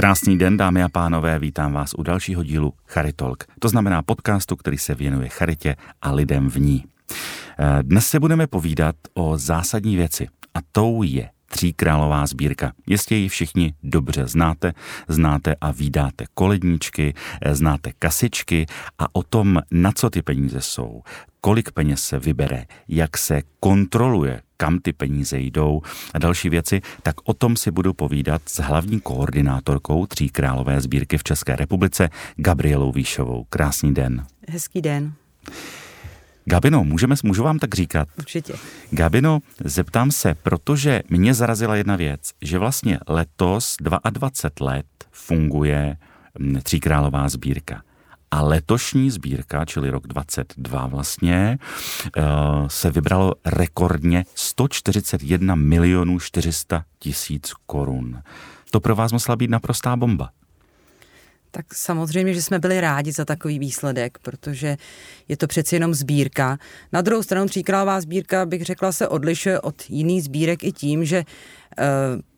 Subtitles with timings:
[0.00, 3.44] Krásný den, dámy a pánové, vítám vás u dalšího dílu Charitalk.
[3.58, 6.84] To znamená podcastu, který se věnuje charitě a lidem v ní.
[7.58, 12.72] Eh, dnes se budeme povídat o zásadní věci a tou je Tříkrálová sbírka.
[12.86, 14.72] Jistě ji všichni dobře znáte,
[15.08, 18.66] znáte a výdáte koledníčky, eh, znáte kasičky
[18.98, 21.02] a o tom, na co ty peníze jsou,
[21.40, 25.82] kolik peněz se vybere, jak se kontroluje, kam ty peníze jdou
[26.14, 31.24] a další věci, tak o tom si budu povídat s hlavní koordinátorkou Tříkrálové sbírky v
[31.24, 33.44] České republice, Gabrielou Výšovou.
[33.50, 34.26] Krásný den.
[34.48, 35.12] Hezký den.
[36.44, 38.08] Gabino, můžeme, můžu vám tak říkat?
[38.18, 38.54] Určitě.
[38.90, 45.96] Gabino, zeptám se, protože mě zarazila jedna věc, že vlastně letos 22 let funguje
[46.38, 47.82] mm, Tříkrálová sbírka.
[48.30, 51.58] A letošní sbírka, čili rok 22 vlastně,
[52.16, 52.22] eh,
[52.66, 58.22] se vybralo rekordně 141 milionů 400 tisíc korun.
[58.70, 60.30] To pro vás musela být naprostá bomba.
[61.50, 64.76] Tak samozřejmě, že jsme byli rádi za takový výsledek, protože
[65.28, 66.58] je to přeci jenom sbírka.
[66.92, 71.16] Na druhou stranu tříkrálová sbírka, bych řekla, se odlišuje od jiných sbírek i tím, že
[71.16, 71.24] e,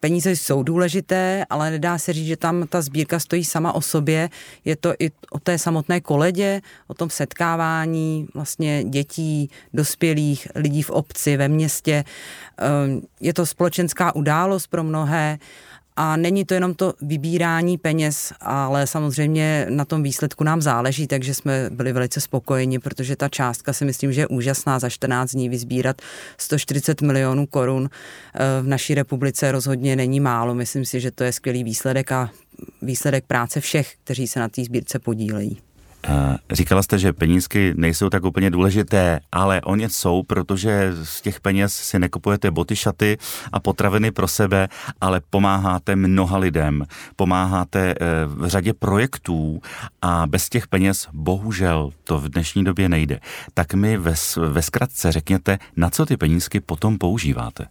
[0.01, 4.31] peníze jsou důležité, ale nedá se říct, že tam ta sbírka stojí sama o sobě.
[4.65, 10.91] Je to i o té samotné koledě, o tom setkávání vlastně dětí, dospělých, lidí v
[10.91, 11.93] obci, ve městě.
[11.93, 12.05] E,
[13.21, 15.39] je to společenská událost pro mnohé
[15.97, 21.35] a není to jenom to vybírání peněz, ale samozřejmě na tom výsledku nám záleží, takže
[21.35, 25.49] jsme byli velice spokojeni, protože ta částka si myslím, že je úžasná za 14 dní
[25.49, 26.03] vyzbírat
[26.39, 27.91] 140 milionů korun
[28.35, 30.55] eh, v naší republice rozhodně není málo.
[30.55, 32.31] Myslím si, že to je skvělý výsledek a
[32.83, 35.72] výsledek práce všech, kteří se na té sbírce podílejí.
[36.51, 41.75] Říkala jste, že penízky nejsou tak úplně důležité, ale oni jsou, protože z těch peněz
[41.75, 43.19] si nekupujete boty, šaty
[43.53, 44.69] a potraviny pro sebe,
[45.01, 46.85] ale pomáháte mnoha lidem,
[47.17, 49.61] pomáháte eh, v řadě projektů
[50.03, 53.21] a bez těch peněz bohužel to v dnešní době nejde.
[53.55, 54.15] Tak mi ve,
[54.49, 57.67] ve zkratce řekněte, na co ty penízky potom používáte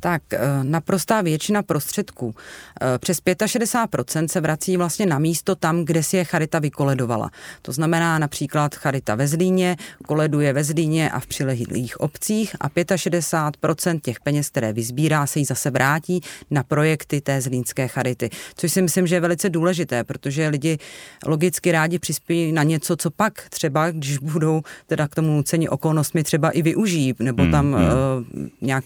[0.00, 2.34] tak eh, naprostá většina prostředků,
[2.80, 7.30] eh, přes 65% se vrací vlastně na místo tam, kde si je Charita vykoledovala.
[7.62, 9.76] To znamená například Charita ve Zlíně,
[10.06, 15.44] koleduje ve Zlíně a v přilehlých obcích a 65% těch peněz, které vyzbírá, se jí
[15.44, 16.20] zase vrátí
[16.50, 18.30] na projekty té zlínské Charity.
[18.56, 20.78] Což si myslím, že je velice důležité, protože lidi
[21.26, 26.24] logicky rádi přispějí na něco, co pak třeba, když budou teda k tomu nuceni okolnostmi
[26.24, 28.50] třeba i využijí, nebo tam hmm, hmm.
[28.60, 28.84] Nějak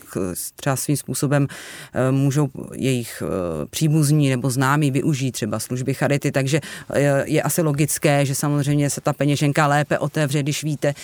[0.57, 1.47] třeba svým způsobem
[1.93, 6.61] eh, můžou jejich eh, příbuzní nebo známí využít třeba služby charity, takže
[6.95, 10.95] eh, je asi logické, že samozřejmě se ta peněženka lépe otevře, když víte,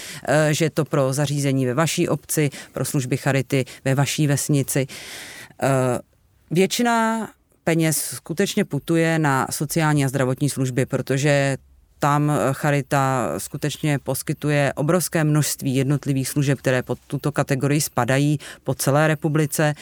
[0.51, 4.87] že to pro zařízení ve vaší obci, pro služby charity ve vaší vesnici.
[6.51, 7.29] Většina
[7.65, 11.57] peněz skutečně putuje na sociální a zdravotní služby, protože
[12.03, 19.09] tam Charita skutečně poskytuje obrovské množství jednotlivých služeb, které pod tuto kategorii spadají po celé
[19.09, 19.75] republice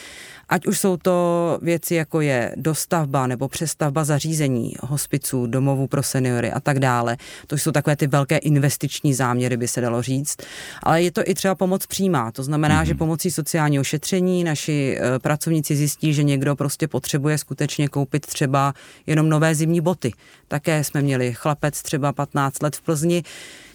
[0.50, 6.52] Ať už jsou to věci, jako je dostavba nebo přestavba zařízení, hospiců, domovů pro seniory
[6.52, 7.16] a tak dále.
[7.46, 10.36] To jsou takové ty velké investiční záměry, by se dalo říct.
[10.82, 12.32] Ale je to i třeba pomoc přímá.
[12.32, 12.86] To znamená, mm-hmm.
[12.86, 18.74] že pomocí sociálního šetření naši e, pracovníci zjistí, že někdo prostě potřebuje skutečně koupit třeba
[19.06, 20.12] jenom nové zimní boty.
[20.48, 23.22] Také jsme měli chlapec třeba 15 let v Plzni,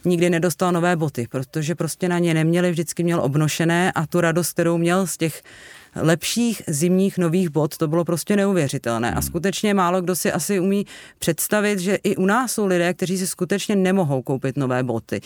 [0.06, 4.54] nikdy nedostal nové boty, protože prostě na ně neměli, vždycky měl obnošené a tu radost,
[4.54, 5.44] kterou měl z těch
[5.96, 9.12] lepších zimních nových bot, to bylo prostě neuvěřitelné.
[9.12, 9.22] A hmm.
[9.22, 10.86] skutečně málo kdo si asi umí
[11.20, 15.22] představit, že i u nás jsou lidé, kteří si skutečně nemohou koupit nové boty.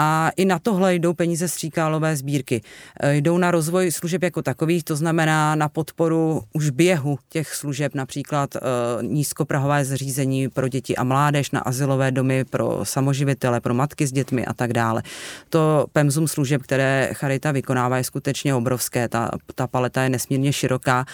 [0.00, 2.60] A i na tohle jdou peníze z Tříkálové sbírky.
[3.00, 7.94] E, jdou na rozvoj služeb jako takových, to znamená na podporu už běhu těch služeb,
[7.94, 8.60] například e,
[9.02, 14.46] nízkoprahové zařízení pro děti a mládež, na asilové domy pro samoživitele, pro matky s dětmi
[14.46, 15.02] a tak dále.
[15.48, 19.08] To pemzum služeb, které Charita vykonává, je skutečně obrovské.
[19.08, 21.04] Ta, ta paleta je nesmírně široká.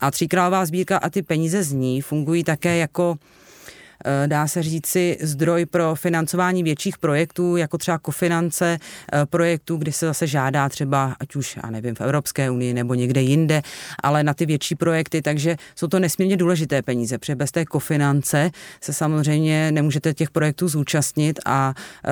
[0.00, 3.16] A Tříkrálová sbírka a ty peníze z ní fungují také jako
[4.26, 8.78] dá se říci, zdroj pro financování větších projektů, jako třeba kofinance
[9.12, 12.94] eh, projektů, kdy se zase žádá třeba, ať už, já nevím, v Evropské unii nebo
[12.94, 13.62] někde jinde,
[14.02, 18.50] ale na ty větší projekty, takže jsou to nesmírně důležité peníze, protože bez té kofinance
[18.80, 22.10] se samozřejmě nemůžete těch projektů zúčastnit a eh,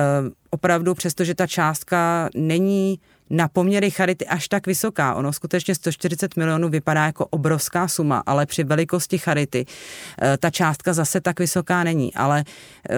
[0.49, 2.99] opravdu, přestože ta částka není
[3.29, 5.13] na poměry charity až tak vysoká.
[5.13, 9.65] Ono skutečně 140 milionů vypadá jako obrovská suma, ale při velikosti charity
[10.21, 12.13] eh, ta částka zase tak vysoká není.
[12.13, 12.43] Ale
[12.89, 12.95] eh,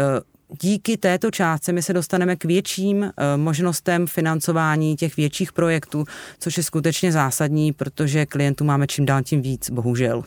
[0.61, 6.05] díky této částce my se dostaneme k větším eh, možnostem financování těch větších projektů,
[6.39, 10.23] což je skutečně zásadní, protože klientů máme čím dál tím víc, bohužel.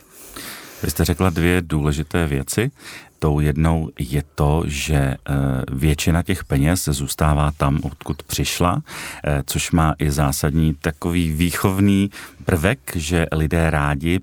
[0.83, 2.71] Vy jste řekla dvě důležité věci.
[3.21, 5.17] Tou jednou je to, že eh,
[5.71, 8.81] většina těch peněz zůstává tam, odkud přišla,
[9.23, 12.09] eh, což má i zásadní takový výchovný
[12.45, 14.19] prvek, že lidé rádi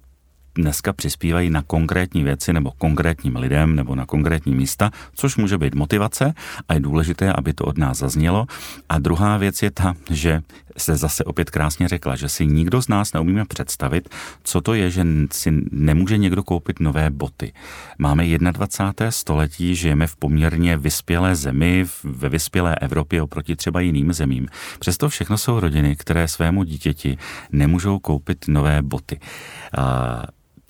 [0.55, 5.75] dneska přispívají na konkrétní věci nebo konkrétním lidem nebo na konkrétní místa, což může být
[5.75, 6.35] motivace
[6.69, 8.47] a je důležité, aby to od nás zaznělo.
[8.89, 10.43] A druhá věc je ta, že
[10.79, 14.09] se zase opět krásně řekla, že si nikdo z nás neumíme představit,
[14.43, 17.53] co to je, že si nemůže někdo koupit nové boty.
[17.99, 19.11] Máme 21.
[19.11, 24.49] století, žijeme v poměrně vyspělé zemi, ve vyspělé Evropě oproti třeba jiným zemím.
[24.79, 27.19] Přesto všechno jsou rodiny, které svému dítěti
[27.53, 29.21] nemůžou koupit nové boty.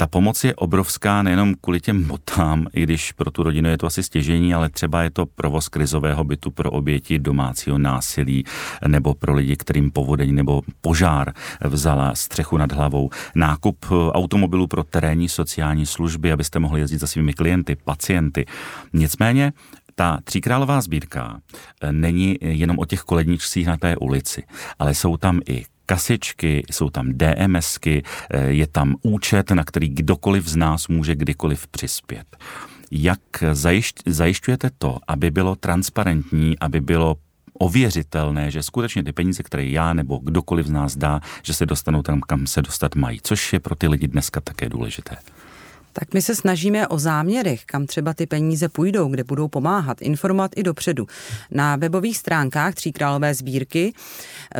[0.00, 3.86] Ta pomoc je obrovská nejenom kvůli těm botám, i když pro tu rodinu je to
[3.86, 8.44] asi stěžení, ale třeba je to provoz krizového bytu pro oběti domácího násilí
[8.86, 11.32] nebo pro lidi, kterým povodeň nebo požár
[11.64, 13.10] vzala střechu nad hlavou.
[13.34, 18.46] Nákup automobilů pro terénní sociální služby, abyste mohli jezdit za svými klienty, pacienty.
[18.92, 19.52] Nicméně
[19.94, 21.40] ta tříkrálová sbírka
[21.90, 24.42] není jenom o těch koledničcích na té ulici,
[24.78, 30.48] ale jsou tam i kasičky, jsou tam DMSky, eh, je tam účet, na který kdokoliv
[30.48, 32.26] z nás může kdykoliv přispět.
[32.90, 33.20] Jak
[34.06, 37.16] zajišťujete to, aby bylo transparentní, aby bylo
[37.58, 42.02] ověřitelné, že skutečně ty peníze, které já nebo kdokoliv z nás dá, že se dostanou
[42.02, 45.16] tam, kam se dostat mají, což je pro ty lidi dneska také důležité.
[45.92, 50.50] Tak my se snažíme o záměrech, kam třeba ty peníze půjdou, kde budou pomáhat, informovat
[50.56, 51.06] i dopředu.
[51.50, 53.92] Na webových stránkách Tříkrálové sbírky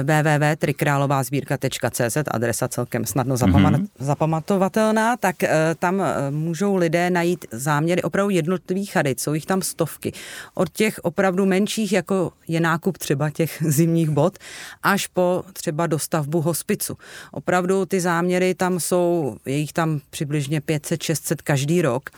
[0.02, 3.86] www.trikrálovázbírka.cz, adresa celkem snadno mm-hmm.
[3.98, 5.48] zapamatovatelná, tak uh,
[5.78, 10.12] tam uh, můžou lidé najít záměry opravdu jednotlivých charit, jsou jich tam stovky.
[10.54, 14.38] Od těch opravdu menších, jako je nákup třeba těch zimních bot,
[14.82, 16.96] až po třeba dostavbu hospicu.
[17.32, 22.10] Opravdu ty záměry tam jsou, je jich tam přibližně 500-600 500 každý rok.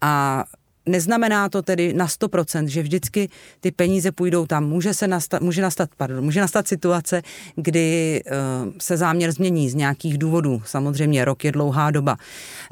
[0.00, 0.44] A
[0.88, 3.28] Neznamená to tedy na 100%, že vždycky
[3.60, 4.64] ty peníze půjdou tam.
[4.64, 7.22] Může, se nastat, může, nastat, pardon, může nastat situace,
[7.56, 10.62] kdy uh, se záměr změní z nějakých důvodů.
[10.64, 12.16] Samozřejmě rok je dlouhá doba.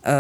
[0.06, 0.12] Uh,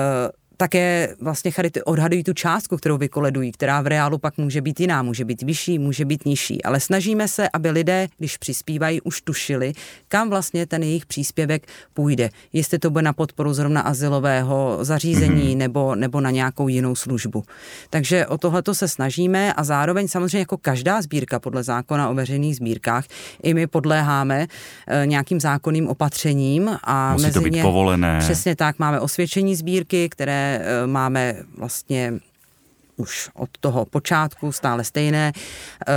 [0.56, 5.02] také vlastně charity odhadují tu částku, kterou vykoledují, která v reálu pak může být jiná,
[5.02, 6.62] může být vyšší, může být nižší.
[6.64, 9.72] Ale snažíme se, aby lidé, když přispívají, už tušili,
[10.08, 12.30] kam vlastně ten jejich příspěvek půjde.
[12.52, 15.56] Jestli to bude na podporu zrovna asilového zařízení mm-hmm.
[15.56, 17.42] nebo, nebo na nějakou jinou službu.
[17.90, 22.56] Takže o tohleto se snažíme a zároveň samozřejmě jako každá sbírka podle zákona o veřejných
[22.56, 23.04] sbírkách,
[23.42, 24.46] i my podléháme
[24.86, 28.18] e, nějakým zákonným opatřením a Musí mezi to být ně, povolené.
[28.18, 32.12] Přesně tak, máme osvědčení sbírky, které Eh, máme vlastně
[32.96, 35.32] už od toho počátku stále stejné.
[35.88, 35.92] Eh,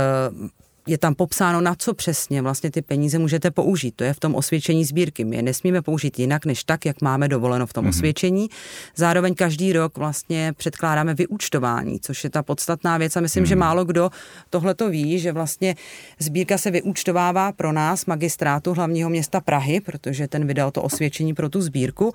[0.86, 3.96] je tam popsáno, na co přesně vlastně ty peníze můžete použít.
[3.96, 5.24] To je v tom osvědčení sbírky.
[5.24, 7.88] My je nesmíme použít jinak, než tak, jak máme dovoleno v tom mm-hmm.
[7.88, 8.48] osvědčení.
[8.96, 13.48] Zároveň každý rok vlastně předkládáme vyúčtování, což je ta podstatná věc a myslím, mm-hmm.
[13.48, 13.60] že mhm.
[13.60, 14.10] málo kdo
[14.50, 15.76] tohle to ví, že vlastně
[16.18, 21.48] sbírka se vyúčtovává pro nás, magistrátu hlavního města Prahy, protože ten vydal to osvědčení pro
[21.48, 22.12] tu sbírku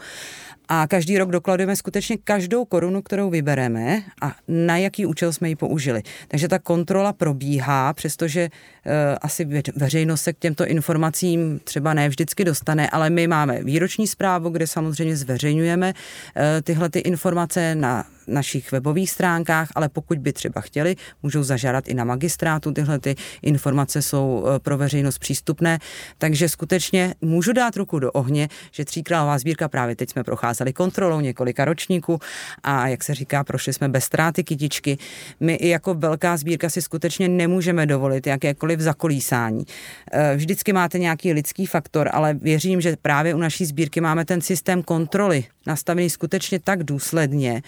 [0.69, 5.55] a každý rok dokladujeme skutečně každou korunu, kterou vybereme a na jaký účel jsme ji
[5.55, 6.03] použili.
[6.27, 8.91] Takže ta kontrola probíhá, přestože uh,
[9.21, 14.49] asi veřejnost se k těmto informacím třeba ne vždycky dostane, ale my máme výroční zprávu,
[14.49, 20.61] kde samozřejmě zveřejňujeme uh, tyhle ty informace na našich webových stránkách, ale pokud by třeba
[20.61, 22.71] chtěli, můžou zažádat i na magistrátu.
[22.71, 25.79] Tyhle ty informace jsou eh, pro veřejnost přístupné,
[26.17, 31.19] takže skutečně můžu dát ruku do ohně, že tříkrálová sbírka právě teď jsme procházeli kontrolou
[31.19, 32.19] několika ročníků
[32.63, 34.97] a jak se říká, prošli jsme bez ztráty kytičky.
[35.39, 39.65] My i jako velká sbírka si skutečně nemůžeme dovolit jakékoliv zakolísání.
[40.11, 44.41] Eh, vždycky máte nějaký lidský faktor, ale věřím, že právě u naší sbírky máme ten
[44.41, 47.61] systém kontroly nastavený skutečně tak důsledně,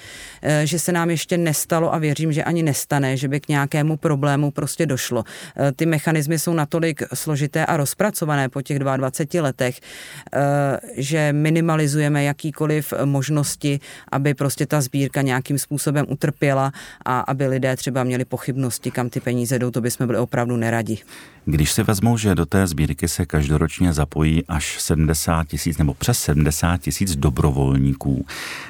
[0.64, 4.52] že se nám ještě nestalo a věřím, že ani nestane, že by k nějakému problému
[4.52, 5.24] prostě došlo.
[5.56, 10.40] Eh, ty mechanismy jsou natolik složité a rozpracované po těch 22 letech, eh,
[10.98, 13.80] že minimalizujeme jakýkoliv možnosti,
[14.12, 16.72] aby prostě ta sbírka nějakým způsobem utrpěla
[17.06, 20.98] a aby lidé třeba měli pochybnosti, kam ty peníze jdou, to bychom byli opravdu neradi.
[21.50, 26.20] Když si vezmou, že do té sbírky se každoročně zapojí až 70 tisíc nebo přes
[26.20, 28.26] 70 tisíc dobrovolníků,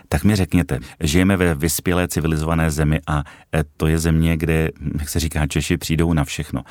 [0.10, 3.24] tak mi řekněte, žijeme ve vyspělé civilizované zemi a
[3.55, 6.63] e, to je země, kde, jak se říká, Češi přijdou na všechno.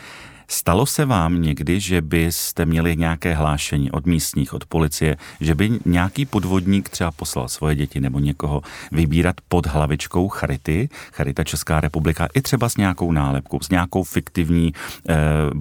[0.48, 5.70] Stalo se vám někdy, že byste měli nějaké hlášení od místních, od policie, že by
[5.84, 8.62] nějaký podvodník třeba poslal svoje děti nebo někoho
[8.92, 14.72] vybírat pod hlavičkou Charity, Charita Česká republika, i třeba s nějakou nálepkou, s nějakou fiktivní
[15.08, 15.14] eh,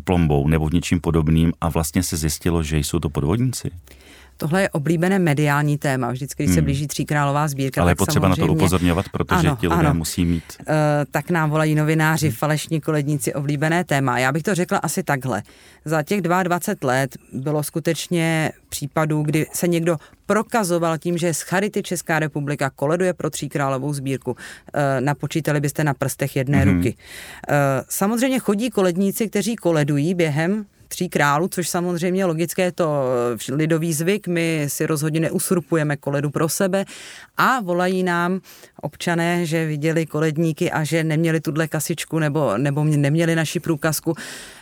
[0.04, 3.72] plombou nebo něčím podobným a vlastně se zjistilo, že jsou to podvodníci?
[4.38, 6.12] Tohle je oblíbené mediální téma.
[6.12, 6.56] Vždycky, když hmm.
[6.56, 7.82] se blíží tříkrálová sbírka.
[7.82, 9.94] Ale je potřeba na to upozorňovat, protože ano, ti lidé ano.
[9.94, 10.44] musí mít.
[10.60, 10.66] Uh,
[11.12, 12.36] tak nám volají novináři, hmm.
[12.36, 14.20] falešní koledníci, oblíbené téma.
[14.20, 15.44] Já bych to řekla asi takhle.
[15.86, 21.84] Za těch 22 let bylo skutečně případů, kdy se někdo prokazoval tím, že z Charity
[21.84, 24.32] Česká republika koleduje pro tříkrálovou sbírku.
[24.32, 24.38] Uh,
[25.00, 26.76] napočítali byste na prstech jedné hmm.
[26.76, 26.96] ruky.
[27.50, 27.56] Uh,
[27.90, 30.66] samozřejmě chodí koledníci, kteří koledují během
[30.96, 33.04] tří králů, což samozřejmě logické je to
[33.50, 36.86] eh, lidový zvyk, my si rozhodně neusurpujeme koledu pro sebe
[37.38, 38.40] a volají nám
[38.82, 44.16] občané, že viděli koledníky a že neměli tuhle kasičku nebo, nebo neměli naši průkazku.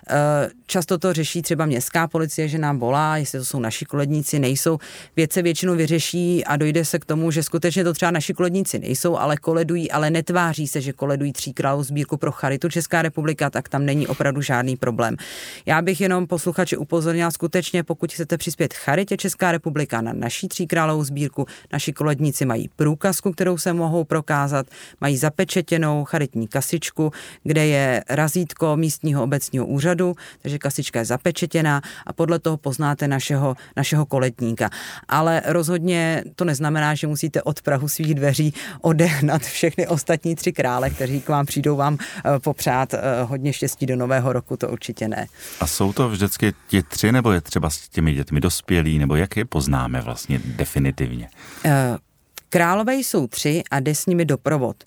[0.10, 4.40] Eh, často to řeší třeba městská policie, že nám volá, jestli to jsou naši koledníci,
[4.40, 4.78] nejsou.
[5.16, 8.80] Věc se většinou vyřeší a dojde se k tomu, že skutečně to třeba naši koledníci
[8.80, 13.50] nejsou, ale koledují, ale netváří se, že koledují tří králů sbírku pro Charitu Česká republika,
[13.50, 15.16] tak tam není opravdu žádný problém.
[15.66, 21.04] Já bych jenom posluchači upozornila skutečně, pokud chcete přispět Charitě Česká republika na naší tříkrálovou
[21.04, 24.66] sbírku, naši koledníci mají průkazku, kterou se mohou prokázat,
[25.02, 27.12] mají zapečetěnou charitní kasičku,
[27.44, 29.93] kde je razítko místního obecního úřadu,
[30.42, 34.70] takže kasička je zapečetěná a podle toho poznáte našeho, našeho koletníka.
[35.08, 40.90] Ale rozhodně to neznamená, že musíte od Prahu svých dveří odehnat všechny ostatní tři krále,
[40.90, 45.08] kteří k vám přijdou vám eh, popřát eh, hodně štěstí do nového roku, to určitě
[45.08, 45.28] ne.
[45.60, 49.38] A jsou to vždycky ti tři, nebo je třeba s těmi dětmi dospělí, nebo jak
[49.38, 51.30] je poznáme vlastně definitivně?
[51.66, 51.72] Uh,
[52.50, 54.84] Králové jsou tři a jde s nimi doprovod.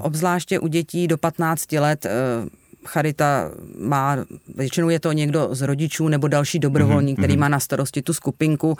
[0.00, 2.06] Obzvláště u dětí do 15 let
[2.86, 4.16] Charita má,
[4.54, 7.20] většinou je to někdo z rodičů nebo další dobrovolník, mm-hmm.
[7.20, 7.40] který mhm.
[7.40, 8.76] má na starosti tu skupinku.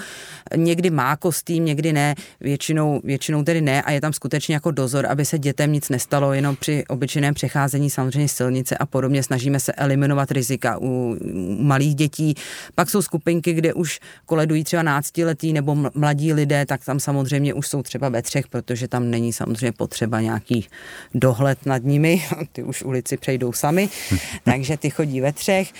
[0.56, 5.06] Někdy má kostým, někdy ne, většinou, většinou tedy ne a je tam skutečně jako dozor,
[5.06, 9.72] aby se dětem nic nestalo, jenom při obyčejném přecházení samozřejmě silnice a podobně snažíme se
[9.72, 11.16] eliminovat rizika u, u
[11.62, 12.34] malých dětí.
[12.74, 17.66] Pak jsou skupinky, kde už koledují třeba náctiletí nebo mladí lidé, tak tam samozřejmě už
[17.68, 20.66] jsou třeba ve třech, protože tam není samozřejmě potřeba nějaký
[21.14, 22.22] dohled nad nimi,
[22.52, 23.88] ty už ulici přejdou sami.
[24.44, 25.72] takže ty chodí ve třech.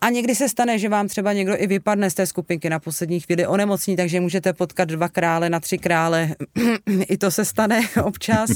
[0.00, 3.20] A někdy se stane, že vám třeba někdo i vypadne z té skupinky na poslední
[3.20, 6.28] chvíli onemocní, takže můžete potkat dva krále na tři krále.
[7.08, 8.50] I to se stane občas.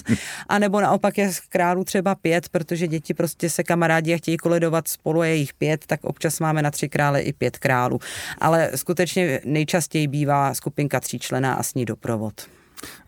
[0.49, 4.89] A nebo naopak je králů třeba pět, protože děti prostě se kamarádi a chtějí koledovat
[4.89, 7.99] spolu, je jich pět, tak občas máme na tři krále i pět králů.
[8.39, 12.49] Ale skutečně nejčastěji bývá skupinka tříčlená a s ní doprovod.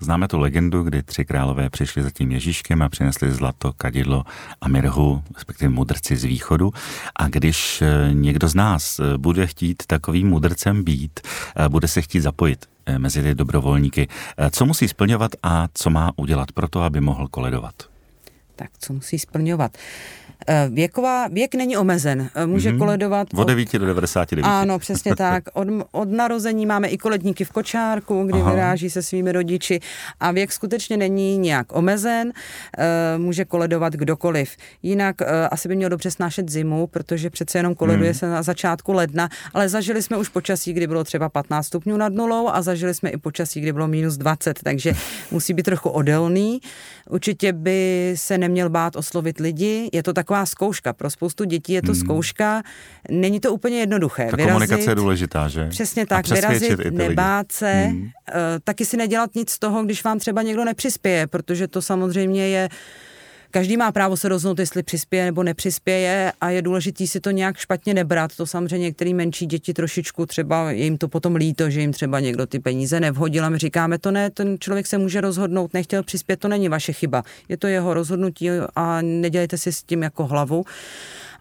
[0.01, 4.25] Známe tu legendu, kdy tři králové přišli za tím Ježíškem a přinesli zlato, kadidlo
[4.61, 6.73] a mirhu, respektive mudrci z východu.
[7.17, 11.21] A když eh, někdo z nás eh, bude chtít takovým mudrcem být,
[11.57, 12.67] eh, bude se chtít zapojit
[12.99, 14.09] mezi ty dobrovolníky,
[14.51, 17.75] co musí splňovat a co má udělat pro to, aby mohl koledovat?
[18.57, 19.79] Tak co musí splňovat?
[20.49, 22.79] Eh, věková, věk není omezen, eh, může mm-hmm.
[22.79, 23.29] koledovat...
[23.35, 24.43] Od 9 do 99.
[24.45, 25.45] Ano, přesně tak.
[25.53, 28.51] Od, od narození máme i koledníky v kočárku, kdy Aha.
[28.51, 29.81] vyráží se svými rodiči
[30.21, 32.33] a věk skutečně není nějak omezen,
[32.79, 34.57] eh, může koledovat kdokoliv.
[34.83, 35.17] Jinak
[35.51, 38.15] asi by měl dobře snášet zimu, protože přece jenom koleduje mm.
[38.15, 42.13] se na začátku ledna, ale zažili jsme už počasí, kdy bylo třeba 15 stupňů nad
[42.13, 44.93] nulou a zažili jsme i počasí, kdy bylo minus 20, takže
[45.31, 46.61] musí být trochu odelný.
[47.11, 50.93] Určitě by se neměl bát oslovit lidi, je to tak taková zkouška.
[50.93, 52.01] Pro spoustu dětí je to hmm.
[52.01, 52.63] zkouška.
[53.11, 54.29] Není to úplně jednoduché.
[54.31, 55.67] Ta vyrazit, komunikace je důležitá, že?
[55.69, 56.29] Přesně tak.
[56.29, 58.03] Vyrazit, nebát se, hmm.
[58.03, 58.11] uh,
[58.65, 62.69] taky si nedělat nic z toho, když vám třeba někdo nepřispěje, protože to samozřejmě je
[63.51, 67.57] Každý má právo se rozhodnout, jestli přispěje nebo nepřispěje a je důležité si to nějak
[67.57, 68.37] špatně nebrat.
[68.37, 72.21] To samozřejmě některé menší děti trošičku třeba je jim to potom líto, že jim třeba
[72.21, 76.03] někdo ty peníze nevhodil a my říkáme to ne, ten člověk se může rozhodnout, nechtěl
[76.03, 77.23] přispět, to není vaše chyba.
[77.49, 80.65] Je to jeho rozhodnutí a nedělejte si s tím jako hlavu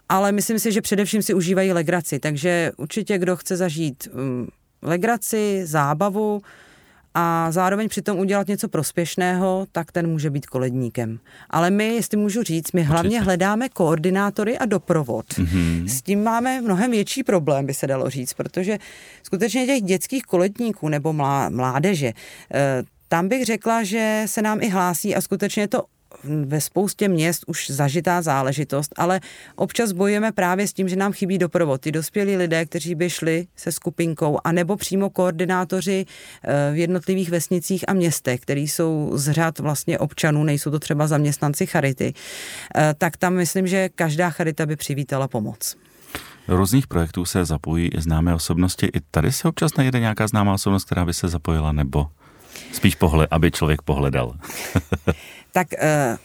[0.08, 4.48] ale myslím si, že především si užívají legraci, takže určitě kdo chce zažít um,
[4.82, 6.42] legraci, zábavu,
[7.14, 11.18] a zároveň přitom udělat něco prospěšného, tak ten může být koledníkem.
[11.50, 13.24] Ale my, jestli můžu říct, my hlavně Určitě.
[13.24, 15.26] hledáme koordinátory a doprovod.
[15.26, 15.84] Mm-hmm.
[15.84, 18.78] S tím máme mnohem větší problém, by se dalo říct, protože
[19.22, 21.12] skutečně těch dětských koledníků nebo
[21.48, 22.12] mládeže,
[22.54, 25.84] eh, tam bych řekla, že se nám i hlásí a skutečně je to
[26.24, 29.20] ve spoustě měst už zažitá záležitost, ale
[29.56, 31.80] občas bojujeme právě s tím, že nám chybí doprovod.
[31.80, 36.06] Ty dospělí lidé, kteří by šli se skupinkou, anebo přímo koordinátoři
[36.42, 41.06] eh, v jednotlivých vesnicích a městech, který jsou z řad vlastně občanů, nejsou to třeba
[41.06, 42.14] zaměstnanci charity,
[42.76, 45.76] eh, tak tam myslím, že každá charita by přivítala pomoc.
[46.48, 48.86] Do různých projektů se zapojí i známé osobnosti.
[48.86, 52.06] I tady se občas najde nějaká známá osobnost, která by se zapojila, nebo
[52.72, 54.34] spíš pohled, aby člověk pohledal.
[55.52, 56.18] tak uh,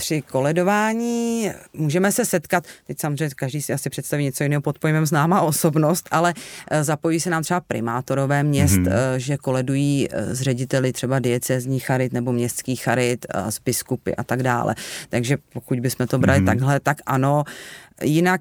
[0.00, 5.06] při koledování můžeme se setkat, teď samozřejmě každý si asi představí něco jiného pod pojmem
[5.06, 6.34] známá osobnost, ale
[6.70, 9.16] eh, zapojí se nám třeba primátorové měst, mm-hmm.
[9.16, 14.42] že koledují eh, s řediteli třeba diecezní charit nebo městský charit, s biskupy a tak
[14.42, 14.74] dále.
[15.08, 16.46] Takže pokud bychom to brali mm-hmm.
[16.46, 17.44] takhle, tak ano.
[18.02, 18.40] Jinak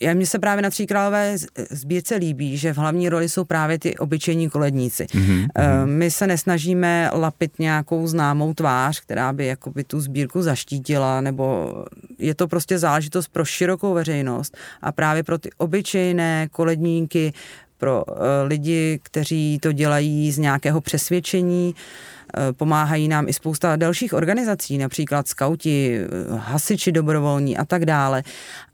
[0.00, 1.36] já mně se právě na Tří králové
[1.70, 5.04] sbírce líbí, že v hlavní roli jsou právě ty obyčejní koledníci.
[5.04, 5.46] Mm-hmm.
[5.84, 11.74] My se nesnažíme lapit nějakou známou tvář, která by jakoby tu sbírku zaštítila, nebo
[12.18, 17.32] je to prostě záležitost pro širokou veřejnost a právě pro ty obyčejné koledníky,
[17.78, 18.14] pro uh,
[18.46, 25.28] lidi, kteří to dělají z nějakého přesvědčení, uh, pomáhají nám i spousta dalších organizací, například
[25.28, 26.00] skauti,
[26.36, 28.22] hasiči dobrovolní a tak dále.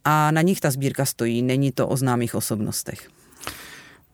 [0.05, 3.09] A na nich ta sbírka stojí, není to o známých osobnostech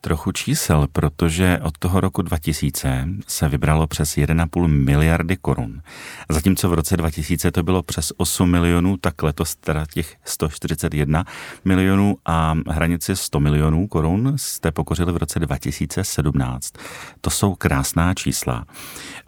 [0.01, 5.83] trochu čísel, protože od toho roku 2000 se vybralo přes 1,5 miliardy korun.
[6.29, 11.25] Zatímco v roce 2000 to bylo přes 8 milionů, tak letos teda těch 141
[11.65, 16.73] milionů a hranici 100 milionů korun jste pokořili v roce 2017.
[17.21, 18.65] To jsou krásná čísla.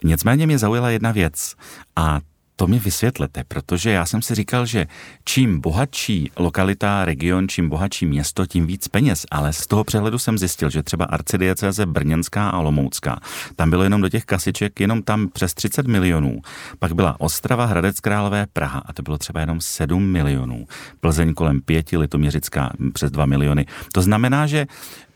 [0.05, 1.55] Nicméně mě zaujala jedna věc
[1.97, 2.21] a
[2.63, 4.87] to mi vysvětlete, protože já jsem si říkal, že
[5.25, 10.39] čím bohatší lokalita, region, čím bohatší město, tím víc peněz, ale z toho přehledu jsem
[10.39, 13.21] zjistil, že třeba arcidiecéze Brněnská a Olomoucká,
[13.57, 16.41] tam bylo jenom do těch kasiček, jenom tam přes 30 milionů.
[16.79, 20.67] Pak byla Ostrava, Hradec Králové, Praha a to bylo třeba jenom 7 milionů.
[21.01, 23.67] Plzeň kolem 5, Litoměřická přes 2 miliony.
[23.93, 24.67] To znamená, že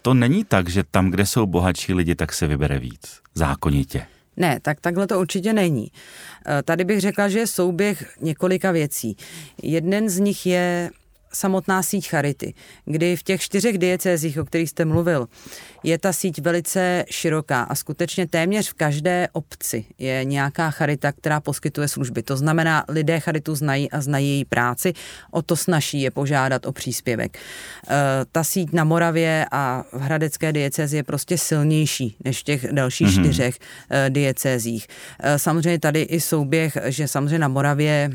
[0.02, 3.20] to není tak, že tam, kde jsou bohatší lidi, tak se vybere víc.
[3.34, 4.15] Zákonitě.
[4.36, 5.88] Ne, tak takhle to určitě není.
[6.46, 9.16] Eh, tady bych řekla, že je souběh několika věcí.
[9.62, 10.90] Jeden z nich je
[11.36, 15.28] samotná síť Charity, kdy v těch čtyřech diecézích, o kterých jste mluvil,
[15.82, 21.40] je ta síť velice široká a skutečně téměř v každé obci je nějaká charita, která
[21.40, 22.22] poskytuje služby.
[22.22, 24.92] To znamená, lidé charitu znají a znají její práci,
[25.30, 27.36] o to snaží je požádat o příspěvek.
[27.36, 27.40] E,
[28.32, 33.06] ta síť na Moravě a v Hradecké diecézi je prostě silnější než v těch dalších
[33.06, 33.22] mm-hmm.
[33.22, 33.58] čtyřech
[33.90, 34.86] e, diecézích.
[35.20, 38.10] E, samozřejmě tady i souběh, že samozřejmě na Moravě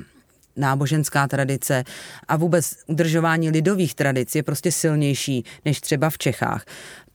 [0.55, 1.83] náboženská tradice
[2.27, 6.65] a vůbec udržování lidových tradic je prostě silnější než třeba v Čechách.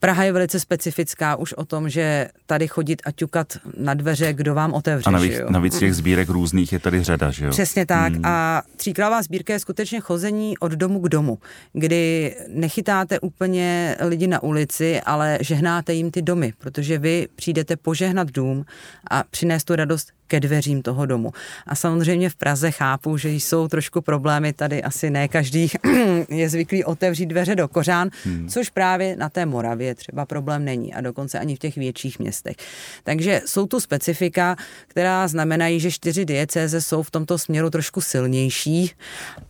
[0.06, 4.54] Praha je velice specifická už o tom, že tady chodit a ťukat na dveře, kdo
[4.54, 5.08] vám otevře.
[5.08, 7.50] A navíc, navíc těch sbírek různých je tady řada, že jo?
[7.50, 8.12] Přesně tak.
[8.12, 8.26] Hmm.
[8.26, 11.38] A tříkrálová sbírka je skutečně chození od domu k domu,
[11.72, 18.30] kdy nechytáte úplně lidi na ulici, ale žehnáte jim ty domy, protože vy přijdete požehnat
[18.30, 18.64] dům
[19.10, 21.32] a přinést tu radost ke dveřím toho domu.
[21.66, 25.68] A samozřejmě v Praze chápu, že jsou trošku problémy, tady asi ne každý
[26.28, 28.48] je zvyklý otevřít dveře do kořán, hmm.
[28.48, 32.56] což právě na té Moravě třeba problém není a dokonce ani v těch větších městech.
[33.04, 34.56] Takže jsou tu specifika,
[34.86, 38.92] která znamenají, že čtyři diecéze jsou v tomto směru trošku silnější,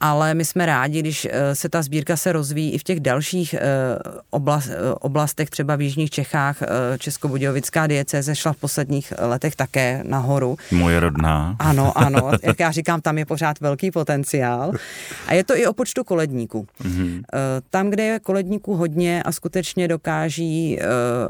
[0.01, 3.55] ale my jsme rádi, když eh, se ta sbírka se rozvíjí i v těch dalších
[3.55, 3.61] eh,
[4.31, 6.63] oblast, eh, oblastech, třeba v Jižních Čechách,
[6.99, 10.57] Českobudějovická diecéze šla v posledních letech také nahoru.
[10.71, 11.57] Moje rodná.
[11.59, 14.73] Ano, ano, jak já říkám, tam je pořád velký potenciál.
[15.27, 16.67] A je to i o počtu koledníků.
[16.83, 17.23] Mm-hmm.
[17.71, 19.89] Tam, kde je koledníků hodně a skutečně
[20.27, 20.85] dokáží eh,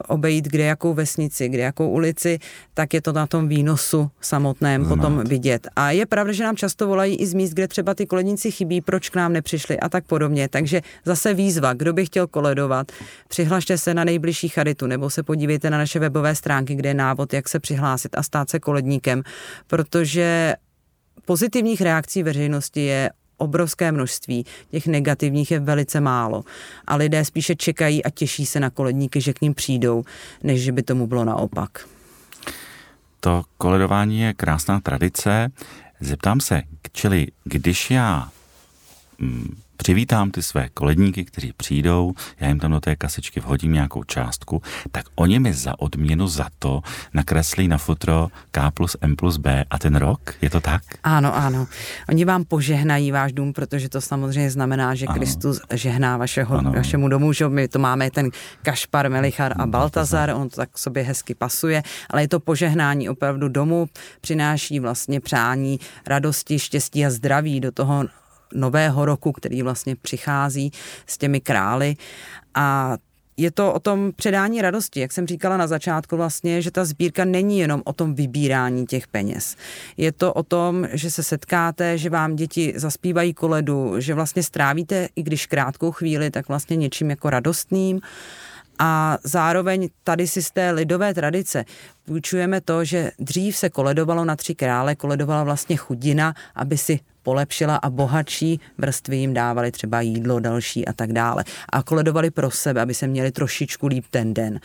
[0.08, 2.38] obejít kde jakou vesnici, kde jakou ulici,
[2.74, 4.96] tak je to na tom výnosu samotném Znát.
[4.96, 5.68] potom vidět.
[5.76, 8.80] A je pravda, že nám často volají i z míst, kde třeba ty koledníci chybí,
[8.80, 10.48] proč k nám nepřišli a tak podobně.
[10.48, 12.92] Takže zase výzva, kdo by chtěl koledovat,
[13.28, 17.32] přihlašte se na nejbližší charitu nebo se podívejte na naše webové stránky, kde je návod,
[17.32, 19.22] jak se přihlásit a stát se koledníkem
[19.66, 20.54] protože
[21.24, 26.44] pozitivních reakcí veřejnosti je obrovské množství, těch negativních je velice málo.
[26.86, 30.04] A lidé spíše čekají a těší se na koledníky, že k ním přijdou,
[30.42, 31.88] než že by tomu bylo naopak.
[33.20, 35.48] To koledování je krásná tradice.
[36.00, 38.28] Zeptám se, čili když já
[39.18, 44.04] mm, přivítám ty své koledníky, kteří přijdou, já jim tam do té kasičky vhodím nějakou
[44.04, 46.80] částku, tak oni mi za odměnu za to
[47.14, 50.82] nakreslí na futro K plus M plus B a ten rok, je to tak?
[51.02, 51.66] Ano, ano.
[52.08, 55.14] Oni vám požehnají váš dům, protože to samozřejmě znamená, že ano.
[55.14, 56.72] Kristus žehná vašeho, ano.
[56.72, 58.30] vašemu domu, že my to máme ten
[58.62, 63.48] Kašpar, Melichar a Baltazar, on to tak sobě hezky pasuje, ale je to požehnání opravdu
[63.48, 63.88] domu,
[64.20, 68.04] přináší vlastně přání radosti, štěstí a zdraví do toho
[68.54, 70.72] nového roku, který vlastně přichází
[71.06, 71.96] s těmi krály.
[72.54, 72.96] A
[73.36, 77.24] je to o tom předání radosti, jak jsem říkala na začátku vlastně, že ta sbírka
[77.24, 79.56] není jenom o tom vybírání těch peněz.
[79.96, 85.08] Je to o tom, že se setkáte, že vám děti zaspívají koledu, že vlastně strávíte,
[85.16, 88.00] i když krátkou chvíli, tak vlastně něčím jako radostným.
[88.78, 91.64] A zároveň tady si z té lidové tradice
[92.04, 97.76] půjčujeme to, že dřív se koledovalo na tři krále, koledovala vlastně chudina, aby si polepšila
[97.76, 101.44] a bohatší vrstvy jim dávali třeba jídlo další a tak dále.
[101.68, 104.60] A koledovali pro sebe, aby se měli trošičku líp ten den.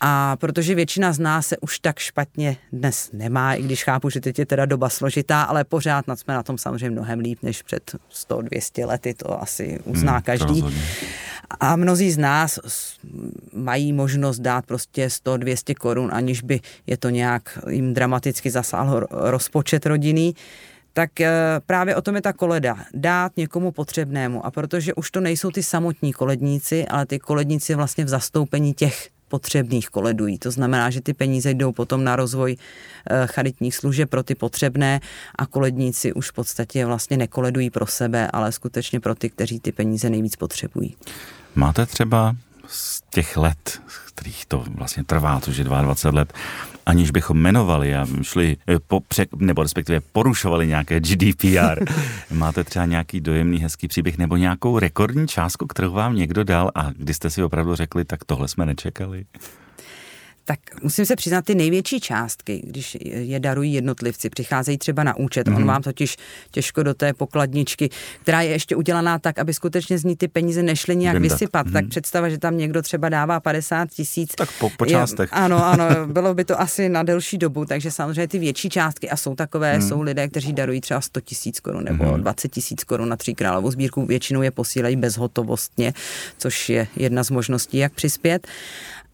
[0.00, 4.20] A protože většina z nás se už tak špatně dnes nemá, i když chápu, že
[4.20, 7.94] teď je teda doba složitá, ale pořád jsme na tom samozřejmě mnohem líp než před
[8.28, 10.64] 100-200 lety, to asi uzná hmm, každý.
[11.60, 12.58] A mnozí z nás
[13.52, 19.86] mají možnost dát prostě 100-200 korun, aniž by je to nějak jim dramaticky zasáhl rozpočet
[19.86, 20.34] rodiny
[20.92, 21.30] tak eh,
[21.66, 22.76] právě o tom je ta koleda.
[22.94, 24.46] Dát někomu potřebnému.
[24.46, 29.08] A protože už to nejsou ty samotní koledníci, ale ty koledníci vlastně v zastoupení těch
[29.28, 30.38] potřebných koledují.
[30.38, 35.00] To znamená, že ty peníze jdou potom na rozvoj eh, charitních služeb pro ty potřebné
[35.38, 39.72] a koledníci už v podstatě vlastně nekoledují pro sebe, ale skutečně pro ty, kteří ty
[39.72, 40.96] peníze nejvíc potřebují.
[41.54, 42.36] Máte třeba
[42.72, 46.32] z těch let, kterých to vlastně trvá, což je 22 let,
[46.86, 49.00] aniž bychom jmenovali a šli, eh, po,
[49.36, 51.84] nebo respektive porušovali nějaké GDPR.
[52.30, 56.90] Máte třeba nějaký dojemný, hezký příběh nebo nějakou rekordní částku, kterou vám někdo dal a
[56.96, 59.24] kdy jste si opravdu řekli, tak tohle jsme nečekali?
[60.44, 65.48] Tak musím se přiznat, ty největší částky, když je darují jednotlivci, přicházejí třeba na účet,
[65.48, 65.54] mm.
[65.54, 65.68] on mhm.
[65.68, 66.16] vám totiž
[66.50, 67.90] těžko do té pokladničky,
[68.22, 71.32] která je ještě udělaná tak, aby skutečně z ní ty peníze nešly nějak Vyndat.
[71.32, 71.66] vysypat.
[71.66, 71.72] Mm.
[71.72, 74.34] Tak představa, že tam někdo třeba dává 50 tisíc.
[74.34, 75.30] Tak po, po částech.
[75.32, 79.10] Je, ano, ano, bylo by to asi na delší dobu, takže samozřejmě ty větší částky
[79.10, 79.88] a jsou takové, mm.
[79.88, 82.20] jsou lidé, kteří darují třeba 100 tisíc korun nebo mm.
[82.20, 85.94] 20 tisíc korun na tří královou sbírku, většinou je posílají bezhotovostně,
[86.38, 88.46] což je jedna z možností, jak přispět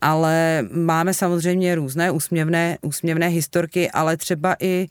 [0.01, 4.89] ale máme samozřejmě různé úsměvné, úsměvné historky, ale třeba i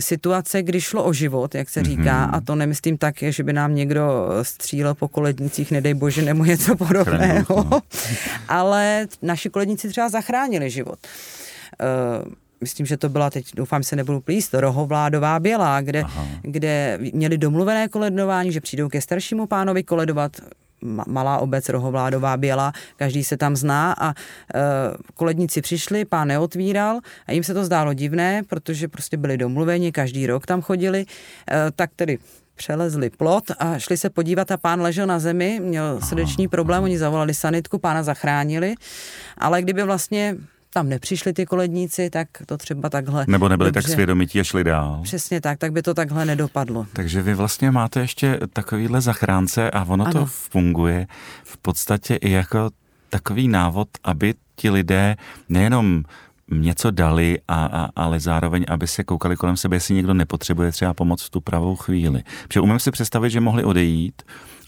[0.00, 2.36] situace, kdy šlo o život, jak se říká, mm-hmm.
[2.36, 6.76] a to nemyslím tak, že by nám někdo střílel po kolednicích, nedej bože, nebo něco
[6.76, 7.80] podobného, no.
[8.48, 10.98] ale naši koledníci třeba zachránili život.
[12.26, 16.04] Uh, myslím, že to byla teď, doufám, se nebudu plíst, rohovládová bělá, kde,
[16.42, 20.32] kde měli domluvené koledování, že přijdou ke staršímu pánovi koledovat,
[21.06, 24.14] malá obec Rohovládová Běla, každý se tam zná a e,
[25.14, 30.26] koledníci přišli, pán neotvíral a jim se to zdálo divné, protože prostě byli domluveni, každý
[30.26, 31.06] rok tam chodili,
[31.50, 32.18] e, tak tedy
[32.54, 36.98] přelezli plot a šli se podívat a pán ležel na zemi, měl srdeční problém, oni
[36.98, 38.74] zavolali sanitku, pána zachránili,
[39.38, 40.36] ale kdyby vlastně
[40.72, 43.24] tam nepřišli ty koledníci, tak to třeba takhle...
[43.28, 45.00] Nebo nebyli dobře, tak svědomití a šli dál.
[45.02, 46.86] Přesně tak, tak by to takhle nedopadlo.
[46.92, 50.12] Takže vy vlastně máte ještě takovýhle zachránce a ono ano.
[50.12, 51.06] to funguje
[51.44, 52.70] v podstatě i jako
[53.08, 55.16] takový návod, aby ti lidé
[55.48, 56.02] nejenom
[56.50, 60.94] něco dali, a, a, ale zároveň, aby se koukali kolem sebe, jestli někdo nepotřebuje třeba
[60.94, 62.22] pomoc v tu pravou chvíli.
[62.48, 64.22] Protože umím si představit, že mohli odejít,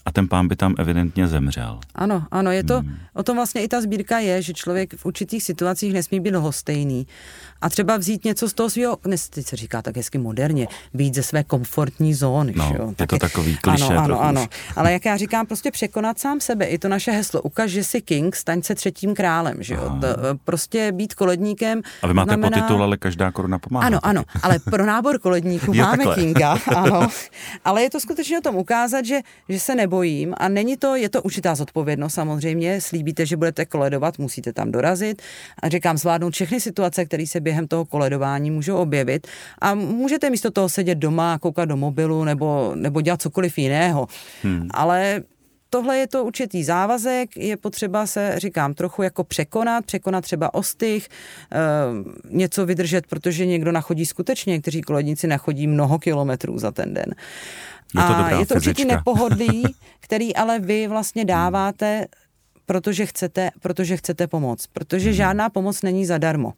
[0.05, 1.79] a ten pán by tam evidentně zemřel.
[1.95, 2.95] Ano, ano, je to, hmm.
[3.13, 7.07] o tom vlastně i ta sbírka je, že člověk v určitých situacích nesmí být lhostejný
[7.61, 11.15] a třeba vzít něco z toho svého, dnes teď se říká tak hezky moderně, být
[11.15, 12.53] ze své komfortní zóny.
[12.55, 12.93] No, jo?
[12.99, 13.83] je to takový kliše.
[13.83, 14.47] Ano, ano, ano.
[14.75, 18.01] Ale jak já říkám, prostě překonat sám sebe, i to naše heslo, ukaž, že jsi
[18.01, 19.97] king, staň se třetím králem, že jo?
[20.01, 20.07] To,
[20.45, 21.81] prostě být koledníkem.
[22.01, 22.57] A vy máte znamená...
[22.57, 23.87] potitul, ale každá koruna pomáhá.
[23.87, 26.15] Ano, ano, ale pro nábor koledníků máme takhle.
[26.15, 27.07] kinga, ano.
[27.65, 31.09] Ale je to skutečně o tom ukázat, že, že se nebojím a není to, je
[31.09, 35.21] to určitá zodpovědnost samozřejmě, slíbíte, že budete koledovat, musíte tam dorazit
[35.63, 39.27] a říkám, zvládnout všechny situace, které se během toho koledování můžou objevit
[39.61, 44.07] a můžete místo toho sedět doma koukat do mobilu nebo, nebo dělat cokoliv jiného.
[44.43, 44.67] Hmm.
[44.71, 45.23] Ale
[45.69, 51.07] tohle je to určitý závazek, je potřeba se, říkám, trochu jako překonat, překonat třeba ostych,
[51.07, 51.59] e,
[52.29, 57.15] něco vydržet, protože někdo nachodí skutečně, někteří koledníci nachodí mnoho kilometrů za ten den.
[57.95, 59.63] Je to a je to určitý nepohodlí,
[59.99, 62.05] který ale vy vlastně dáváte,
[62.65, 64.67] protože chcete, protože chcete pomoct.
[64.73, 65.15] Protože hmm.
[65.15, 66.53] žádná pomoc není zadarmo.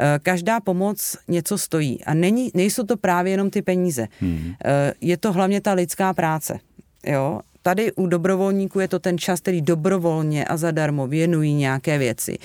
[0.00, 4.08] Eh, každá pomoc něco stojí a není, nejsou to právě jenom ty peníze.
[4.20, 4.54] Hmm.
[4.64, 6.58] Eh, je to hlavně ta lidská práce.
[7.06, 7.40] Jo?
[7.62, 12.38] Tady u dobrovolníků je to ten čas, který dobrovolně a zadarmo věnují nějaké věci.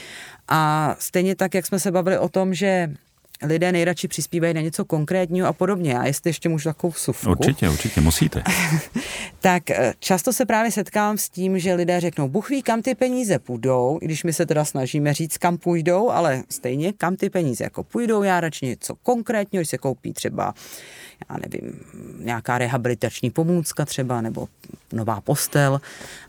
[0.48, 2.90] A stejně tak, jak jsme se bavili o tom, že
[3.44, 6.00] lidé nejradši přispívají na něco konkrétního a podobně.
[6.00, 7.30] A jestli ještě můžu takovou vsuvku.
[7.30, 8.44] Určitě, určitě, musíte.
[9.40, 12.96] tak eh, často se právě setkám s tím, že lidé řeknou, Bůh ví, kam ty
[12.96, 17.30] peníze půjdou, i když my se teda snažíme říct, kam půjdou, ale stejně kam ty
[17.30, 20.54] peníze jako půjdou, já radši něco konkrétního, když se koupí třeba
[21.30, 21.80] já nevím,
[22.20, 24.48] nějaká rehabilitační pomůcka třeba, nebo
[24.94, 25.82] nová postel.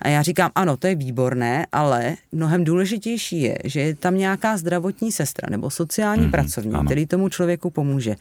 [0.03, 4.57] A já říkám, ano, to je výborné, ale mnohem důležitější je, že je tam nějaká
[4.57, 6.89] zdravotní sestra nebo sociální mm-hmm, pracovník, ano.
[6.97, 8.17] Který tomu člověku pomůže.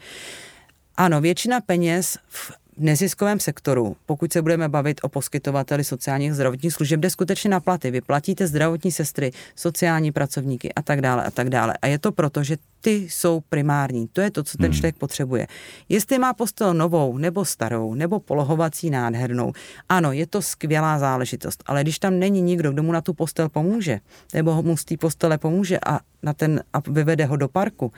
[0.96, 7.00] Ano, většina peněz v neziskovém sektoru, pokud se budeme bavit o poskytovateli sociálních zdravotních služeb,
[7.00, 7.90] jde skutečně na platy.
[7.90, 11.74] Vy platíte zdravotní sestry, sociální pracovníky a tak dále a tak dále.
[11.82, 14.08] A je to proto, že ty jsou primární.
[14.12, 14.74] To je to, co ten hmm.
[14.74, 15.46] člověk potřebuje.
[15.88, 19.52] Jestli má postel novou, nebo starou, nebo polohovací nádhernou,
[19.88, 23.48] ano, je to skvělá záležitost, ale když tam není nikdo, kdo mu na tu postel
[23.48, 24.00] pomůže,
[24.34, 27.92] nebo mu z té postele pomůže a, na ten, a vyvede ho do parku,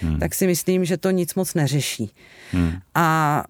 [0.00, 0.18] hmm.
[0.18, 2.10] tak si myslím, že to nic moc neřeší.
[2.52, 2.72] Hmm.
[2.94, 3.44] A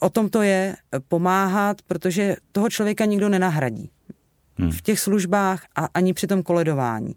[0.00, 0.76] o tom to je
[1.08, 3.90] pomáhat, protože toho člověka nikdo nenahradí.
[4.56, 4.70] Hmm.
[4.70, 7.14] V těch službách a ani při tom koledování.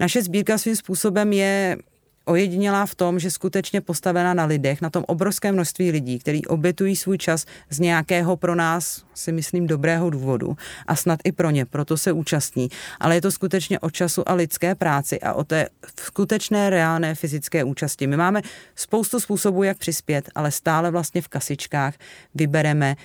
[0.00, 1.76] Naše sbírka svým způsobem je
[2.24, 6.96] ojedinělá v tom, že skutečně postavená na lidech, na tom obrovském množství lidí, kteří obětují
[6.96, 10.56] svůj čas z nějakého pro nás, si myslím, dobrého důvodu
[10.86, 12.68] a snad i pro ně, proto se účastní.
[13.00, 15.68] Ale je to skutečně o času a lidské práci a o té
[16.00, 18.06] skutečné reálné fyzické účasti.
[18.06, 18.42] My máme
[18.74, 21.94] spoustu způsobů, jak přispět, ale stále vlastně v kasičkách
[22.34, 22.96] vybereme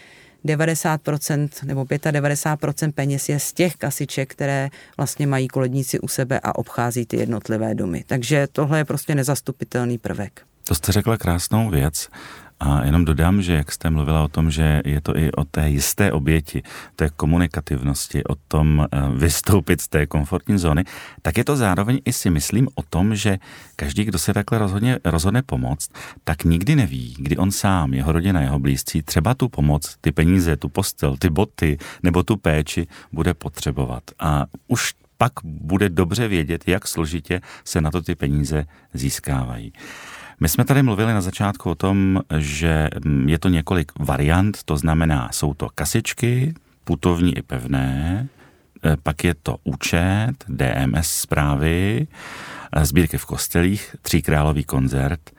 [0.45, 6.55] 90% nebo 95% peněz je z těch kasiček, které vlastně mají koledníci u sebe a
[6.55, 8.03] obchází ty jednotlivé domy.
[8.07, 10.41] Takže tohle je prostě nezastupitelný prvek.
[10.67, 12.09] To jste řekla krásnou věc.
[12.59, 15.69] A jenom dodám, že jak jste mluvila o tom, že je to i o té
[15.69, 16.63] jisté oběti,
[16.95, 20.83] té komunikativnosti, o tom eh, vystoupit z té komfortní zóny,
[21.21, 23.37] tak je to zároveň i si myslím o tom, že
[23.75, 25.89] každý, kdo se takhle rozhodně, rozhodne pomoct,
[26.23, 30.57] tak nikdy neví, kdy on sám, jeho rodina, jeho blízcí třeba tu pomoc, ty peníze,
[30.57, 34.03] tu postel, ty boty nebo tu péči bude potřebovat.
[34.19, 39.73] A už pak bude dobře vědět, jak složitě se na to ty peníze získávají.
[40.39, 42.89] My jsme tady mluvili na začátku o tom, že
[43.25, 48.27] je to několik variant, to znamená, jsou to kasičky, putovní i pevné,
[48.85, 52.07] e, pak je to účet, DMS zprávy,
[52.71, 55.31] e, sbírky v kostelích, tříkrálový koncert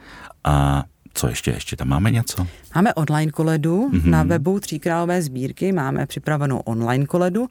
[0.44, 0.84] a
[1.14, 1.50] co ještě?
[1.50, 2.46] Ještě tam máme něco?
[2.74, 4.10] Máme online koledu mm-hmm.
[4.10, 7.48] na webu Tříkrálové sbírky, máme připravenou online koledu.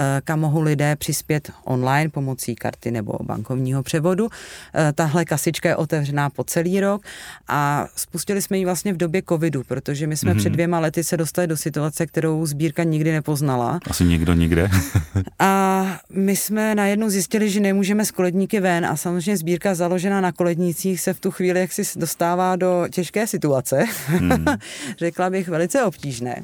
[0.00, 4.28] Eh, kam mohou lidé přispět online pomocí karty nebo bankovního převodu.
[4.74, 7.02] Eh, tahle kasička je otevřená po celý rok
[7.48, 10.38] a spustili jsme ji vlastně v době covidu, protože my jsme mm-hmm.
[10.38, 13.80] před dvěma lety se dostali do situace, kterou sbírka nikdy nepoznala.
[13.90, 14.68] Asi nikdo nikde.
[15.38, 20.32] a my jsme najednou zjistili, že nemůžeme s koledníky ven a samozřejmě sbírka založená na
[20.32, 23.84] kolednících se v tu chvíli jaksi dostává do těžké situace.
[24.20, 24.44] Mm.
[24.98, 26.42] Řekla bych velice obtížné.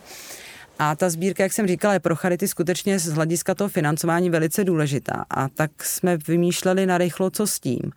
[0.78, 4.64] A ta sbírka, jak jsem říkala, je pro charity skutečně z hlediska toho financování velice
[4.64, 5.24] důležitá.
[5.30, 7.92] A tak jsme vymýšleli na rychlo, co s tím.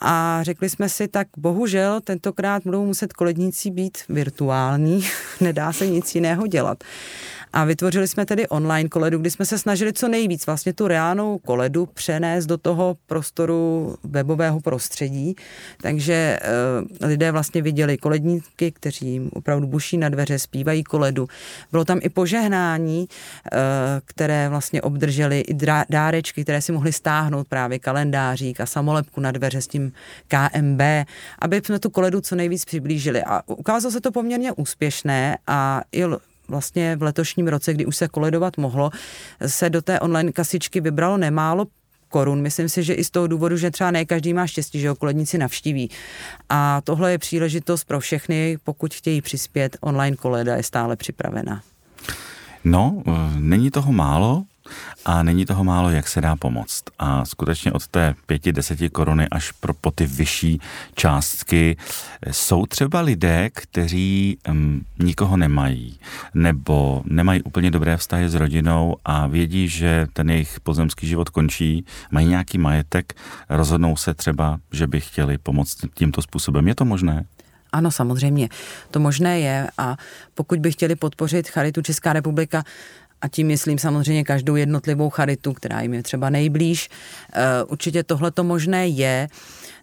[0.00, 5.06] A řekli jsme si, tak bohužel tentokrát budou muset koledníci být virtuální,
[5.40, 6.84] nedá se nic jiného dělat.
[7.54, 11.38] A vytvořili jsme tedy online koledu, kdy jsme se snažili co nejvíc vlastně tu reálnou
[11.38, 15.36] koledu přenést do toho prostoru webového prostředí.
[15.82, 16.14] Takže
[17.02, 21.28] e, lidé vlastně viděli koledníky, kteří jim opravdu buší na dveře, zpívají koledu.
[21.70, 23.58] Bylo tam i požehnání, e,
[24.04, 25.54] které vlastně obdrželi i
[25.90, 29.92] dárečky, které si mohli stáhnout právě kalendářík a samolepku na dveře s tím
[30.28, 30.80] KMB,
[31.38, 33.22] aby jsme tu koledu co nejvíc přiblížili.
[33.22, 36.04] A ukázalo se to poměrně úspěšné a i
[36.48, 38.90] vlastně v letošním roce, kdy už se koledovat mohlo,
[39.46, 41.66] se do té online kasičky vybralo nemálo
[42.08, 42.42] korun.
[42.42, 44.94] Myslím si, že i z toho důvodu, že třeba ne každý má štěstí, že ho
[44.94, 45.90] koledníci navštíví.
[46.48, 51.62] A tohle je příležitost pro všechny, pokud chtějí přispět, online koleda je stále připravena.
[52.64, 54.44] No, e, není toho málo,
[55.04, 56.84] a není toho málo, jak se dá pomoct.
[56.98, 60.60] A skutečně od té pěti, deseti koruny až pro po ty vyšší
[60.94, 61.76] částky
[62.30, 65.98] jsou třeba lidé, kteří um, nikoho nemají,
[66.34, 71.84] nebo nemají úplně dobré vztahy s rodinou a vědí, že ten jejich pozemský život končí,
[72.10, 73.14] mají nějaký majetek,
[73.48, 76.68] rozhodnou se třeba, že by chtěli pomoct tímto způsobem.
[76.68, 77.24] Je to možné?
[77.72, 78.48] Ano, samozřejmě,
[78.90, 79.96] to možné je a
[80.34, 82.64] pokud by chtěli podpořit Charitu Česká republika,
[83.24, 86.88] a tím myslím samozřejmě každou jednotlivou charitu, která jim je třeba nejblíž.
[87.32, 89.28] Eh, určitě tohle to možné je.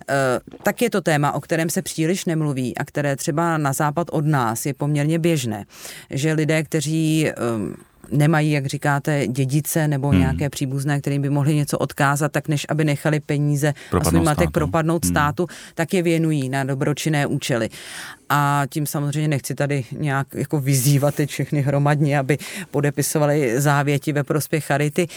[0.09, 4.07] Eh, tak je to téma, o kterém se příliš nemluví a které třeba na západ
[4.11, 5.65] od nás je poměrně běžné,
[6.09, 7.75] že lidé, kteří ehm,
[8.11, 10.19] nemají, jak říkáte, dědice nebo hmm.
[10.19, 14.25] nějaké příbuzné, kterým by mohli něco odkázat, tak než aby nechali peníze propadnout a svůj
[14.25, 15.13] matek propadnout hmm.
[15.13, 17.69] státu, tak je věnují na dobročinné účely
[18.33, 22.37] a tím samozřejmě nechci tady nějak jako vyzývat teď všechny hromadně, aby
[22.71, 25.07] podepisovali závěti ve prospěch charity,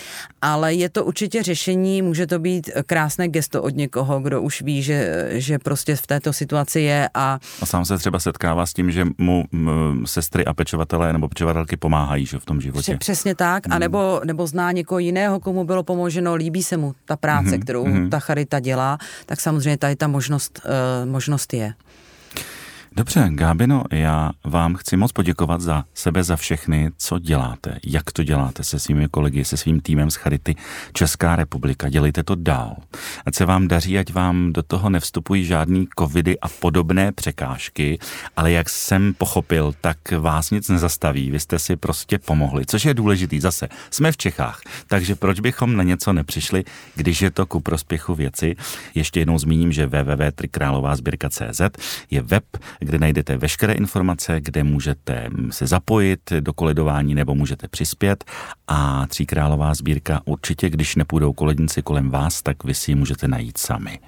[0.43, 4.83] ale je to určitě řešení, může to být krásné gesto od někoho, kdo už ví,
[4.83, 7.39] že, že prostě v této situaci je a...
[7.61, 11.77] A sám se třeba setkává s tím, že mu m, sestry a pečovatelé nebo pečovatelky
[11.77, 12.84] pomáhají že v tom životě.
[12.99, 13.73] Přesně tak, hmm.
[13.73, 17.61] a nebo, nebo zná někoho jiného, komu bylo pomoženo, líbí se mu ta práce, hmm.
[17.61, 18.11] kterou hmm.
[18.11, 21.73] ta charita dělá, tak samozřejmě tady ta možnost, uh, možnost je.
[22.97, 28.23] Dobře, Gábino, já vám chci moc poděkovat za sebe, za všechny, co děláte, jak to
[28.23, 30.55] děláte se svými kolegy, se svým týmem z Charity
[30.93, 31.89] Česká republika.
[31.89, 32.77] Dělejte to dál.
[33.27, 37.99] Ať se vám daří, ať vám do toho nevstupují žádný covidy a podobné překážky,
[38.37, 41.31] ale jak jsem pochopil, tak vás nic nezastaví.
[41.31, 43.41] Vy jste si prostě pomohli, což je důležitý.
[43.41, 48.15] Zase jsme v Čechách, takže proč bychom na něco nepřišli, když je to ku prospěchu
[48.15, 48.57] věci.
[48.95, 51.61] Ještě jednou zmíním, že www.trikrálovázbirka.cz
[52.11, 52.45] je web,
[52.85, 58.25] kde najdete veškeré informace, kde můžete se zapojit do koledování nebo můžete přispět
[58.69, 63.59] a Tříkrálová sbírka určitě, když nepůjdou koledníci kolem vás, tak vy si ji můžete najít
[63.59, 63.99] sami.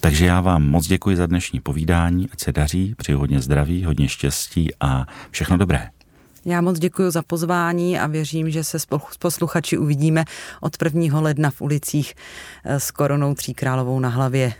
[0.00, 4.08] Takže já vám moc děkuji za dnešní povídání, ať se daří, přeji hodně zdraví, hodně
[4.08, 5.90] štěstí a všechno dobré.
[6.48, 8.86] Já moc děkuji za pozvání a věřím, že se s
[9.18, 10.24] posluchači uvidíme
[10.60, 11.20] od 1.
[11.20, 12.14] ledna v ulicích
[12.64, 14.52] eh, s koronou tříkrálovou na hlavě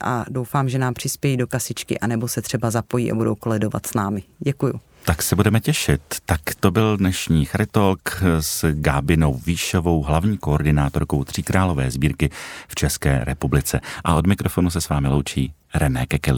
[0.00, 3.94] a doufám, že nám přispějí do kasičky anebo se třeba zapojí a budou koledovat s
[3.94, 4.22] námi.
[4.38, 4.80] Děkuju.
[5.04, 6.02] Tak se budeme těšit.
[6.26, 12.30] Tak to byl dnešní Charitalk s Gábinou Výšovou, hlavní koordinátorkou Tříkrálové sbírky
[12.68, 13.80] v České republice.
[14.04, 16.36] A od mikrofonu se s vámi loučí René Kekely.